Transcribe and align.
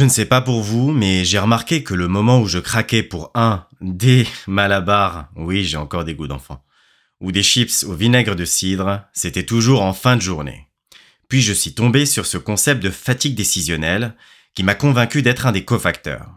Je 0.00 0.06
ne 0.06 0.08
sais 0.08 0.24
pas 0.24 0.40
pour 0.40 0.62
vous, 0.62 0.92
mais 0.92 1.26
j'ai 1.26 1.38
remarqué 1.38 1.84
que 1.84 1.92
le 1.92 2.08
moment 2.08 2.40
où 2.40 2.46
je 2.46 2.58
craquais 2.58 3.02
pour 3.02 3.30
un 3.34 3.66
des 3.82 4.26
malabars, 4.46 5.28
oui, 5.36 5.62
j'ai 5.62 5.76
encore 5.76 6.04
des 6.04 6.14
goûts 6.14 6.26
d'enfant, 6.26 6.64
ou 7.20 7.32
des 7.32 7.42
chips 7.42 7.84
au 7.84 7.92
vinaigre 7.92 8.34
de 8.34 8.46
cidre, 8.46 9.02
c'était 9.12 9.44
toujours 9.44 9.82
en 9.82 9.92
fin 9.92 10.16
de 10.16 10.22
journée. 10.22 10.68
Puis 11.28 11.42
je 11.42 11.52
suis 11.52 11.74
tombé 11.74 12.06
sur 12.06 12.24
ce 12.24 12.38
concept 12.38 12.82
de 12.82 12.88
fatigue 12.88 13.34
décisionnelle 13.34 14.16
qui 14.54 14.62
m'a 14.62 14.74
convaincu 14.74 15.20
d'être 15.20 15.44
un 15.44 15.52
des 15.52 15.66
cofacteurs. 15.66 16.30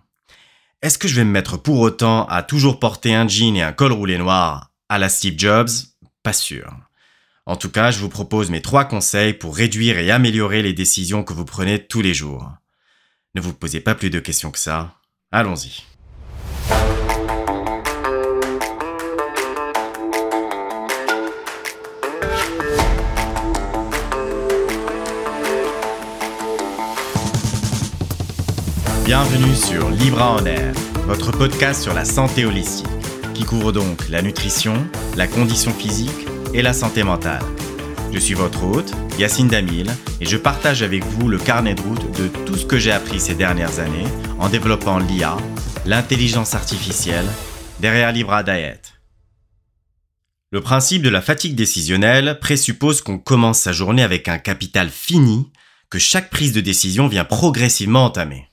Est-ce 0.82 0.98
que 0.98 1.07
je 1.07 1.16
vais 1.16 1.23
me 1.23 1.32
mettre 1.32 1.55
pour 1.55 1.80
autant 1.80 2.25
à 2.25 2.43
toujours 2.43 2.82
porter 2.82 3.16
un 3.16 3.30
jean 3.30 3.55
et 3.55 3.64
un 3.64 3.71
col 3.71 3.93
roulé 3.93 4.18
noir 4.18 4.71
à 4.89 5.00
la 5.00 5.07
Steve 5.07 5.36
Jobs? 5.38 5.70
Pas 6.21 6.34
sûr. 6.34 6.70
En 7.45 7.55
tout 7.55 7.70
cas, 7.70 7.91
je 7.91 8.00
vous 8.00 8.09
propose 8.09 8.50
mes 8.50 8.61
trois 8.61 8.84
conseils 8.84 9.32
pour 9.32 9.55
réduire 9.55 10.00
et 10.00 10.11
améliorer 10.11 10.61
les 10.61 10.73
décisions 10.73 11.23
que 11.23 11.32
vous 11.32 11.45
prenez 11.45 11.80
tous 11.88 12.02
les 12.02 12.14
jours. 12.14 12.52
Ne 13.36 13.41
vous 13.41 13.54
posez 13.54 13.79
pas 13.79 13.95
plus 13.95 14.11
de 14.11 14.20
questions 14.20 14.52
que 14.52 14.59
ça. 14.59 14.93
Allons-y. 15.31 15.83
Bienvenue 29.04 29.55
sur 29.55 29.89
Libra 29.89 30.33
en 30.33 30.46
Air, 30.46 30.71
votre 31.07 31.32
podcast 31.32 31.82
sur 31.82 31.96
la 31.96 32.05
santé 32.05 32.45
holistique, 32.45 32.86
qui 33.33 33.45
couvre 33.45 33.72
donc 33.72 34.09
la 34.09 34.22
nutrition, 34.22 34.75
la 35.17 35.25
condition 35.25 35.73
physique 35.73 36.27
et 36.53 36.61
la 36.61 36.73
santé 36.73 37.02
mentale. 37.02 37.41
Je 38.14 38.20
suis 38.20 38.36
votre 38.36 38.64
hôte, 38.64 38.94
Yacine 39.17 39.48
Damil, 39.48 39.92
et 40.22 40.26
je 40.26 40.38
partage 40.38 40.84
avec 40.84 41.03
vous 41.03 41.28
le 41.28 41.40
carnet 41.40 41.73
de 41.73 41.81
route 41.81 42.16
de 42.16 42.28
tout 42.45 42.56
ce 42.56 42.66
que 42.66 42.78
j'ai 42.78 42.92
appris 42.92 43.20
ces 43.20 43.34
dernières 43.34 43.80
années 43.80 44.06
en 44.38 44.50
développant 44.50 45.00
l'IA, 45.00 45.36
l'intelligence 45.88 46.53
artificielle, 46.53 47.26
derrière 47.80 48.11
Libra 48.11 48.44
Diet. 48.44 48.81
Le 50.52 50.61
principe 50.61 51.02
de 51.02 51.09
la 51.09 51.23
fatigue 51.23 51.55
décisionnelle 51.55 52.38
présuppose 52.39 53.02
qu'on 53.02 53.17
commence 53.17 53.61
sa 53.61 53.72
journée 53.72 54.03
avec 54.03 54.27
un 54.27 54.38
capital 54.38 54.92
fini 54.92 55.52
que 55.89 55.98
chaque 55.98 56.30
prise 56.30 56.53
de 56.53 56.61
décision 56.61 57.08
vient 57.08 57.25
progressivement 57.25 58.05
entamer. 58.05 58.48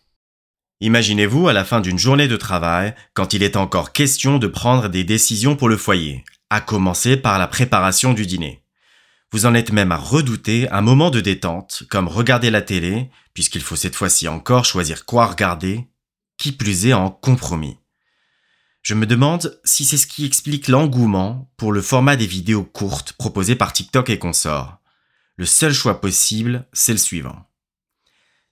Imaginez-vous 0.80 1.48
à 1.48 1.52
la 1.52 1.66
fin 1.66 1.82
d'une 1.82 1.98
journée 1.98 2.28
de 2.28 2.36
travail 2.38 2.94
quand 3.12 3.34
il 3.34 3.42
est 3.42 3.58
encore 3.58 3.92
question 3.92 4.38
de 4.38 4.46
prendre 4.46 4.88
des 4.88 5.04
décisions 5.04 5.54
pour 5.54 5.68
le 5.68 5.76
foyer, 5.76 6.24
à 6.48 6.62
commencer 6.62 7.18
par 7.18 7.38
la 7.38 7.46
préparation 7.46 8.14
du 8.14 8.24
dîner. 8.24 8.59
Vous 9.32 9.46
en 9.46 9.54
êtes 9.54 9.72
même 9.72 9.92
à 9.92 9.96
redouter 9.96 10.68
un 10.70 10.80
moment 10.80 11.10
de 11.10 11.20
détente, 11.20 11.84
comme 11.88 12.08
regarder 12.08 12.50
la 12.50 12.62
télé, 12.62 13.10
puisqu'il 13.32 13.62
faut 13.62 13.76
cette 13.76 13.94
fois-ci 13.94 14.26
encore 14.26 14.64
choisir 14.64 15.06
quoi 15.06 15.26
regarder, 15.26 15.86
qui 16.36 16.52
plus 16.52 16.86
est 16.86 16.92
en 16.92 17.10
compromis. 17.10 17.78
Je 18.82 18.94
me 18.94 19.06
demande 19.06 19.60
si 19.64 19.84
c'est 19.84 19.98
ce 19.98 20.06
qui 20.06 20.24
explique 20.24 20.68
l'engouement 20.68 21.50
pour 21.56 21.72
le 21.72 21.82
format 21.82 22.16
des 22.16 22.26
vidéos 22.26 22.64
courtes 22.64 23.12
proposées 23.12 23.56
par 23.56 23.72
TikTok 23.72 24.10
et 24.10 24.18
consorts. 24.18 24.78
Le 25.36 25.46
seul 25.46 25.72
choix 25.72 26.00
possible, 26.00 26.66
c'est 26.72 26.92
le 26.92 26.98
suivant. 26.98 27.46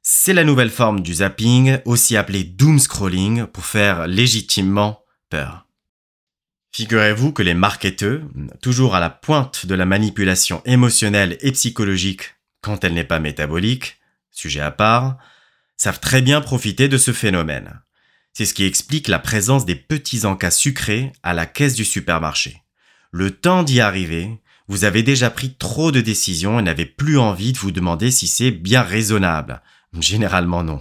C'est 0.03 0.33
la 0.33 0.45
nouvelle 0.45 0.71
forme 0.71 1.01
du 1.01 1.15
zapping, 1.15 1.79
aussi 1.85 2.17
appelé 2.17 2.45
doom 2.45 2.79
scrolling, 2.79 3.47
pour 3.47 3.67
faire 3.67 4.07
légitimement 4.07 5.03
peur. 5.29 5.68
Figurez-vous 6.73 7.33
que 7.33 7.43
les 7.43 7.55
marketeurs, 7.55 8.23
toujours 8.61 8.95
à 8.95 9.01
la 9.01 9.11
pointe 9.11 9.67
de 9.67 9.75
la 9.75 9.87
manipulation 9.87 10.63
émotionnelle 10.65 11.39
et 11.41 11.53
psychologique 11.53 12.35
quand 12.61 12.85
elle 12.85 12.95
n'est 12.95 13.05
pas 13.05 13.19
métabolique, 13.21 13.97
sujet 14.31 14.61
à 14.61 14.71
part, 14.71 15.17
savent 15.77 16.01
très 16.01 16.23
bien 16.23 16.41
profiter 16.41 16.89
de 16.89 16.99
ce 16.99 17.13
phénomène. 17.13 17.81
C'est 18.33 18.45
ce 18.45 18.55
qui 18.55 18.65
explique 18.65 19.09
la 19.09 19.19
présence 19.19 19.65
des 19.65 19.75
petits 19.75 20.27
encas 20.27 20.51
sucrés 20.51 21.13
à 21.23 21.35
la 21.35 21.47
caisse 21.47 21.75
du 21.75 21.85
supermarché. 21.85 22.63
Le 23.11 23.31
temps 23.31 23.63
d'y 23.63 23.81
arriver, 23.81 24.41
vous 24.69 24.85
avez 24.85 25.03
déjà 25.03 25.31
pris 25.31 25.55
trop 25.55 25.91
de 25.91 26.01
décisions 26.01 26.61
et 26.61 26.63
n'avez 26.63 26.87
plus 26.87 27.19
envie 27.19 27.53
de 27.53 27.59
vous 27.59 27.73
demander 27.73 28.11
si 28.11 28.27
c'est 28.27 28.51
bien 28.51 28.83
raisonnable. 28.83 29.63
Généralement 29.99 30.63
non. 30.63 30.81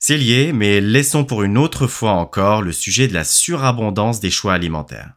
C'est 0.00 0.16
lié, 0.16 0.52
mais 0.52 0.80
laissons 0.80 1.24
pour 1.24 1.42
une 1.42 1.58
autre 1.58 1.88
fois 1.88 2.12
encore 2.12 2.62
le 2.62 2.70
sujet 2.70 3.08
de 3.08 3.14
la 3.14 3.24
surabondance 3.24 4.20
des 4.20 4.30
choix 4.30 4.54
alimentaires. 4.54 5.14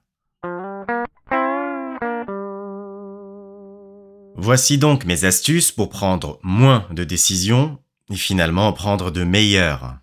Voici 4.35 4.79
donc 4.79 5.05
mes 5.05 5.23
astuces 5.25 5.71
pour 5.71 5.89
prendre 5.89 6.39
moins 6.41 6.87
de 6.89 7.03
décisions 7.03 7.77
et 8.09 8.15
finalement 8.15 8.73
prendre 8.73 9.11
de 9.11 9.23
meilleures. 9.23 9.97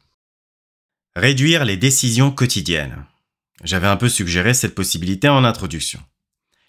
Réduire 1.16 1.64
les 1.64 1.76
décisions 1.76 2.30
quotidiennes. 2.30 3.04
J'avais 3.64 3.88
un 3.88 3.96
peu 3.96 4.08
suggéré 4.08 4.54
cette 4.54 4.76
possibilité 4.76 5.28
en 5.28 5.42
introduction. 5.42 5.98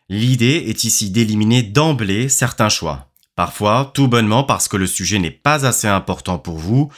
L'idée 0.09 0.63
est 0.65 0.83
ici 0.83 1.11
d'éliminer 1.11 1.61
d'emblée 1.61 2.27
certains 2.27 2.69
choix, 2.69 3.11
parfois 3.35 3.91
tout 3.93 4.07
bonnement 4.07 4.43
parce 4.43 4.67
que 4.67 4.77
le 4.77 4.87
sujet 4.87 5.19
n'est 5.19 5.29
pas 5.29 5.67
assez 5.67 5.87
important 5.87 6.39
pour 6.39 6.57
vous 6.57 6.91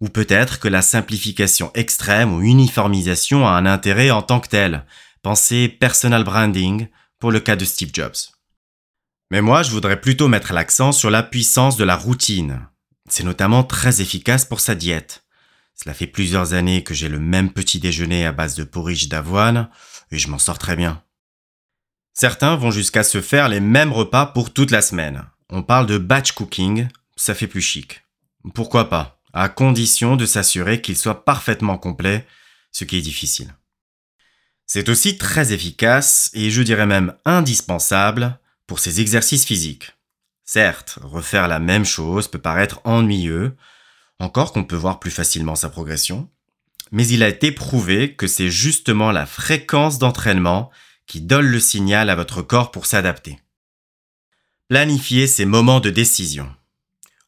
ou 0.00 0.08
peut-être 0.08 0.60
que 0.60 0.68
la 0.68 0.82
simplification 0.82 1.70
extrême 1.74 2.32
ou 2.32 2.42
uniformisation 2.42 3.46
a 3.46 3.52
un 3.52 3.66
intérêt 3.66 4.10
en 4.10 4.22
tant 4.22 4.40
que 4.40 4.48
tel. 4.48 4.84
Pensez 5.22 5.68
personal 5.68 6.24
branding 6.24 6.88
pour 7.18 7.32
le 7.32 7.40
cas 7.40 7.56
de 7.56 7.64
Steve 7.64 7.90
Jobs. 7.92 8.16
Mais 9.30 9.40
moi, 9.40 9.62
je 9.62 9.70
voudrais 9.70 10.00
plutôt 10.00 10.28
mettre 10.28 10.52
l'accent 10.52 10.92
sur 10.92 11.10
la 11.10 11.22
puissance 11.22 11.76
de 11.76 11.84
la 11.84 11.96
routine. 11.96 12.66
C'est 13.08 13.24
notamment 13.24 13.64
très 13.64 14.00
efficace 14.00 14.44
pour 14.44 14.60
sa 14.60 14.74
diète. 14.74 15.24
Cela 15.74 15.94
fait 15.94 16.06
plusieurs 16.06 16.54
années 16.54 16.82
que 16.82 16.94
j'ai 16.94 17.08
le 17.08 17.18
même 17.18 17.52
petit 17.52 17.78
déjeuner 17.78 18.26
à 18.26 18.32
base 18.32 18.54
de 18.54 18.64
porridge 18.64 19.08
d'avoine 19.08 19.68
et 20.10 20.18
je 20.18 20.28
m'en 20.28 20.38
sors 20.38 20.58
très 20.58 20.76
bien. 20.76 21.02
Certains 22.14 22.56
vont 22.56 22.70
jusqu'à 22.70 23.04
se 23.04 23.20
faire 23.20 23.48
les 23.48 23.60
mêmes 23.60 23.92
repas 23.92 24.26
pour 24.26 24.52
toute 24.52 24.70
la 24.70 24.82
semaine. 24.82 25.24
On 25.50 25.62
parle 25.62 25.86
de 25.86 25.98
batch 25.98 26.32
cooking, 26.32 26.88
ça 27.16 27.34
fait 27.34 27.46
plus 27.46 27.60
chic. 27.60 28.02
Pourquoi 28.54 28.88
pas? 28.88 29.17
À 29.32 29.48
condition 29.48 30.16
de 30.16 30.26
s'assurer 30.26 30.80
qu'il 30.80 30.96
soit 30.96 31.24
parfaitement 31.24 31.78
complet, 31.78 32.26
ce 32.72 32.84
qui 32.84 32.96
est 32.96 33.02
difficile. 33.02 33.54
C'est 34.66 34.88
aussi 34.88 35.16
très 35.16 35.52
efficace 35.52 36.30
et 36.34 36.50
je 36.50 36.62
dirais 36.62 36.86
même 36.86 37.14
indispensable 37.24 38.38
pour 38.66 38.80
ces 38.80 39.00
exercices 39.00 39.46
physiques. 39.46 39.92
Certes, 40.44 40.98
refaire 41.02 41.48
la 41.48 41.58
même 41.58 41.84
chose 41.84 42.28
peut 42.28 42.38
paraître 42.38 42.80
ennuyeux, 42.84 43.56
encore 44.18 44.52
qu'on 44.52 44.64
peut 44.64 44.76
voir 44.76 45.00
plus 45.00 45.10
facilement 45.10 45.54
sa 45.54 45.68
progression, 45.68 46.30
mais 46.90 47.06
il 47.06 47.22
a 47.22 47.28
été 47.28 47.52
prouvé 47.52 48.14
que 48.14 48.26
c'est 48.26 48.50
justement 48.50 49.12
la 49.12 49.26
fréquence 49.26 49.98
d'entraînement 49.98 50.70
qui 51.06 51.20
donne 51.20 51.46
le 51.46 51.60
signal 51.60 52.10
à 52.10 52.14
votre 52.14 52.42
corps 52.42 52.70
pour 52.70 52.86
s'adapter. 52.86 53.38
Planifiez 54.68 55.26
ces 55.26 55.46
moments 55.46 55.80
de 55.80 55.90
décision. 55.90 56.54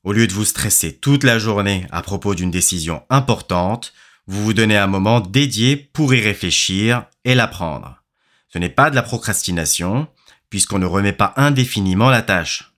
Au 0.02 0.14
lieu 0.14 0.26
de 0.26 0.32
vous 0.32 0.46
stresser 0.46 0.96
toute 0.96 1.24
la 1.24 1.38
journée 1.38 1.86
à 1.90 2.00
propos 2.00 2.34
d'une 2.34 2.50
décision 2.50 3.02
importante, 3.10 3.92
vous 4.26 4.42
vous 4.42 4.54
donnez 4.54 4.78
un 4.78 4.86
moment 4.86 5.20
dédié 5.20 5.76
pour 5.76 6.14
y 6.14 6.20
réfléchir 6.20 7.04
et 7.26 7.34
la 7.34 7.46
prendre. 7.46 8.02
Ce 8.48 8.58
n'est 8.58 8.70
pas 8.70 8.88
de 8.88 8.94
la 8.94 9.02
procrastination, 9.02 10.08
puisqu'on 10.48 10.78
ne 10.78 10.86
remet 10.86 11.12
pas 11.12 11.34
indéfiniment 11.36 12.08
la 12.08 12.22
tâche. 12.22 12.72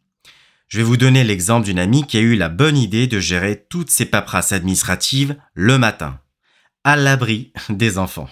Je 0.66 0.78
vais 0.78 0.82
vous 0.82 0.96
donner 0.96 1.22
l'exemple 1.22 1.64
d'une 1.64 1.78
amie 1.78 2.04
qui 2.06 2.16
a 2.16 2.20
eu 2.20 2.34
la 2.34 2.48
bonne 2.48 2.76
idée 2.76 3.06
de 3.06 3.20
gérer 3.20 3.66
toutes 3.68 3.90
ses 3.90 4.06
paperasses 4.06 4.50
administratives 4.50 5.36
le 5.54 5.78
matin, 5.78 6.18
à 6.82 6.96
l'abri 6.96 7.52
des 7.68 7.98
enfants. 7.98 8.28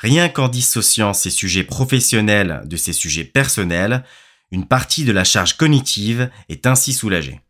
Rien 0.00 0.28
qu'en 0.28 0.48
dissociant 0.48 1.14
ses 1.14 1.30
sujets 1.30 1.62
professionnels 1.62 2.62
de 2.64 2.76
ses 2.76 2.92
sujets 2.92 3.24
personnels, 3.24 4.02
une 4.50 4.66
partie 4.66 5.04
de 5.04 5.12
la 5.12 5.22
charge 5.22 5.56
cognitive 5.56 6.30
est 6.48 6.66
ainsi 6.66 6.92
soulagée. 6.92 7.40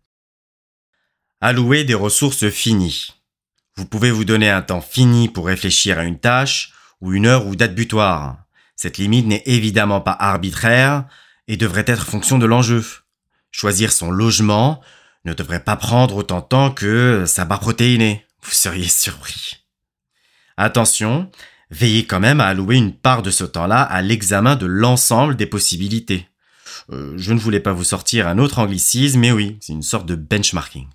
Allouer 1.44 1.82
des 1.82 1.94
ressources 1.94 2.48
finies. 2.50 3.08
Vous 3.75 3.84
pouvez 3.84 4.12
vous 4.12 4.25
donner 4.25 4.48
un 4.48 4.62
temps 4.62 4.80
fini 4.80 5.28
pour 5.28 5.47
réfléchir 5.47 5.98
à 5.98 6.04
une 6.04 6.21
tâche, 6.21 6.72
ou 7.00 7.15
une 7.15 7.27
heure 7.27 7.48
ou 7.48 7.56
date 7.56 7.74
butoir. 7.74 8.36
Cette 8.77 8.97
limite 8.97 9.27
n'est 9.27 9.42
évidemment 9.47 10.00
pas 10.00 10.16
arbitraire 10.21 11.04
et 11.48 11.56
devrait 11.56 11.83
être 11.89 12.06
fonction 12.06 12.39
de 12.39 12.47
l'enjeu. 12.47 12.84
Choisir 13.50 13.91
son 13.91 14.12
logement 14.12 14.80
ne 15.24 15.34
devrait 15.34 15.65
pas 15.65 15.74
prendre 15.74 16.18
autant 16.18 16.39
de 16.39 16.44
temps 16.44 16.71
que 16.71 17.24
sa 17.27 17.44
barre 17.44 17.59
protéinée. 17.59 18.24
Vous 18.44 18.53
seriez 18.53 18.86
surpris. 18.86 19.65
Attention, 20.56 21.28
veillez 21.72 22.06
quand 22.06 22.21
même 22.21 22.41
à 22.41 22.47
allouer 22.47 22.77
une 22.77 22.94
part 22.94 23.22
de 23.22 23.33
ce 23.33 23.42
temps-là 23.42 23.83
à 23.83 24.00
l'examen 24.00 24.54
de 24.54 24.66
l'ensemble 24.66 25.34
des 25.34 25.47
possibilités. 25.47 26.28
Euh, 26.92 27.15
je 27.16 27.33
ne 27.33 27.41
voulais 27.41 27.59
pas 27.59 27.72
vous 27.72 27.83
sortir 27.83 28.28
un 28.28 28.39
autre 28.39 28.60
anglicisme, 28.60 29.18
mais 29.18 29.33
oui, 29.33 29.59
c'est 29.60 29.72
une 29.72 29.83
sorte 29.83 30.06
de 30.06 30.15
benchmarking. 30.15 30.86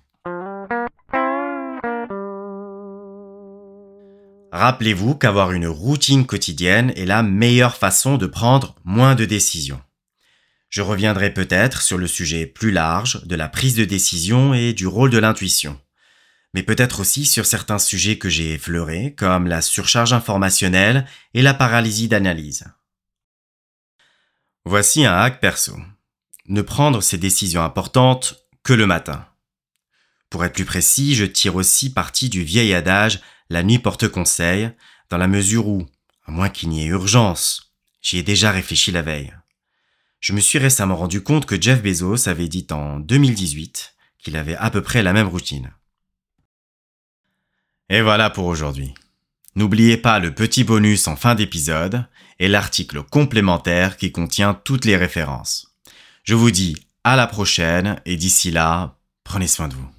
Rappelez-vous 4.52 5.14
qu'avoir 5.14 5.52
une 5.52 5.66
routine 5.66 6.26
quotidienne 6.26 6.92
est 6.96 7.04
la 7.04 7.22
meilleure 7.22 7.76
façon 7.76 8.16
de 8.16 8.26
prendre 8.26 8.74
moins 8.84 9.14
de 9.14 9.26
décisions. 9.26 9.82
Je 10.70 10.80
reviendrai 10.80 11.32
peut-être 11.32 11.82
sur 11.82 11.98
le 11.98 12.06
sujet 12.06 12.46
plus 12.46 12.70
large 12.70 13.24
de 13.26 13.36
la 13.36 13.48
prise 13.48 13.74
de 13.76 13.84
décision 13.84 14.54
et 14.54 14.72
du 14.72 14.86
rôle 14.86 15.10
de 15.10 15.18
l'intuition. 15.18 15.78
mais 16.54 16.62
peut-être 16.62 17.00
aussi 17.00 17.26
sur 17.26 17.44
certains 17.44 17.78
sujets 17.78 18.16
que 18.16 18.30
j'ai 18.30 18.54
effleurés, 18.54 19.14
comme 19.14 19.46
la 19.46 19.60
surcharge 19.60 20.14
informationnelle 20.14 21.06
et 21.34 21.42
la 21.42 21.52
paralysie 21.52 22.08
d'analyse. 22.08 22.64
Voici 24.64 25.04
un 25.04 25.12
hack 25.12 25.40
perso. 25.40 25.76
Ne 26.46 26.62
prendre 26.62 27.02
ses 27.02 27.18
décisions 27.18 27.62
importantes 27.62 28.46
que 28.64 28.72
le 28.72 28.86
matin. 28.86 29.26
Pour 30.30 30.42
être 30.42 30.54
plus 30.54 30.64
précis, 30.64 31.14
je 31.14 31.26
tire 31.26 31.54
aussi 31.54 31.92
parti 31.92 32.30
du 32.30 32.42
vieil 32.42 32.72
adage 32.72 33.20
la 33.50 33.62
nuit 33.62 33.78
porte 33.78 34.08
conseil, 34.08 34.70
dans 35.10 35.18
la 35.18 35.28
mesure 35.28 35.68
où, 35.68 35.86
à 36.26 36.30
moins 36.30 36.48
qu'il 36.48 36.68
n'y 36.68 36.82
ait 36.82 36.88
urgence, 36.88 37.72
j'y 38.02 38.18
ai 38.18 38.22
déjà 38.22 38.50
réfléchi 38.50 38.92
la 38.92 39.02
veille. 39.02 39.34
Je 40.20 40.32
me 40.32 40.40
suis 40.40 40.58
récemment 40.58 40.96
rendu 40.96 41.22
compte 41.22 41.46
que 41.46 41.60
Jeff 41.60 41.82
Bezos 41.82 42.28
avait 42.28 42.48
dit 42.48 42.66
en 42.70 42.98
2018 42.98 43.94
qu'il 44.18 44.36
avait 44.36 44.56
à 44.56 44.70
peu 44.70 44.82
près 44.82 45.02
la 45.02 45.12
même 45.12 45.28
routine. 45.28 45.72
Et 47.88 48.02
voilà 48.02 48.28
pour 48.28 48.46
aujourd'hui. 48.46 48.92
N'oubliez 49.54 49.96
pas 49.96 50.18
le 50.18 50.34
petit 50.34 50.64
bonus 50.64 51.08
en 51.08 51.16
fin 51.16 51.34
d'épisode 51.34 52.04
et 52.38 52.48
l'article 52.48 53.02
complémentaire 53.02 53.96
qui 53.96 54.12
contient 54.12 54.54
toutes 54.54 54.84
les 54.84 54.96
références. 54.96 55.74
Je 56.24 56.34
vous 56.34 56.50
dis 56.50 56.76
à 57.04 57.16
la 57.16 57.26
prochaine 57.26 58.00
et 58.04 58.16
d'ici 58.16 58.50
là, 58.50 58.98
prenez 59.24 59.48
soin 59.48 59.68
de 59.68 59.74
vous. 59.74 59.97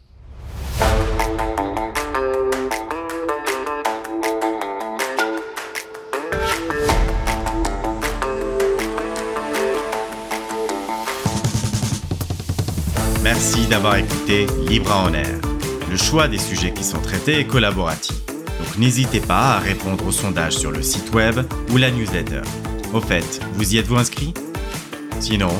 Merci 13.31 13.67
d'avoir 13.67 13.97
écouté 13.97 14.47
Libre 14.67 14.91
en 14.91 15.13
Air. 15.13 15.39
Le 15.87 15.97
choix 15.97 16.27
des 16.27 16.39
sujets 16.39 16.73
qui 16.73 16.83
sont 16.83 16.99
traités 16.99 17.37
est 17.37 17.45
collaboratif. 17.45 18.25
Donc 18.25 18.79
n'hésitez 18.79 19.19
pas 19.19 19.53
à 19.53 19.59
répondre 19.59 20.03
au 20.07 20.11
sondage 20.11 20.53
sur 20.53 20.71
le 20.71 20.81
site 20.81 21.13
web 21.13 21.41
ou 21.69 21.77
la 21.77 21.91
newsletter. 21.91 22.41
Au 22.91 22.99
fait, 22.99 23.39
vous 23.53 23.75
y 23.75 23.77
êtes-vous 23.77 23.97
inscrit? 23.97 24.33
Sinon, 25.19 25.51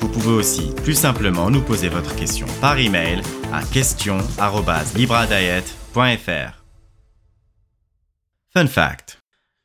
vous 0.00 0.10
pouvez 0.10 0.32
aussi 0.32 0.74
plus 0.84 0.92
simplement 0.92 1.50
nous 1.50 1.62
poser 1.62 1.88
votre 1.88 2.14
question 2.14 2.46
par 2.60 2.76
email 2.76 3.22
à 3.54 3.64
question@libradiet.fr. 3.64 6.64
Fun 8.52 8.66
fact. 8.66 9.22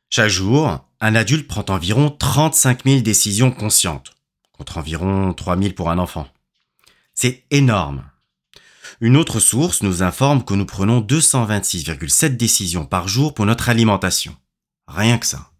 Chaque 0.10 0.30
jour, 0.30 0.80
un 1.02 1.14
adulte 1.14 1.50
prend 1.50 1.66
environ 1.68 2.10
35 2.10 2.86
000 2.86 3.02
décisions 3.02 3.52
conscientes, 3.52 4.14
contre 4.58 4.78
environ 4.78 5.34
3 5.34 5.58
000 5.58 5.74
pour 5.74 5.90
un 5.90 5.98
enfant. 5.98 6.26
C'est 7.22 7.44
énorme. 7.52 8.10
Une 9.02 9.18
autre 9.18 9.42
source 9.42 9.84
nous 9.84 10.04
informe 10.04 10.46
que 10.46 10.54
nous 10.54 10.66
prenons 10.66 11.02
226,7 11.02 12.38
décisions 12.38 12.86
par 12.86 13.10
jour 13.10 13.34
pour 13.34 13.46
notre 13.46 13.68
alimentation. 13.68 14.38
Rien 14.88 15.18
que 15.18 15.26
ça. 15.26 15.52